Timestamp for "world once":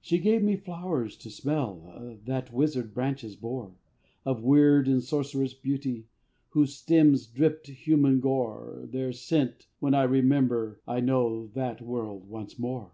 11.82-12.56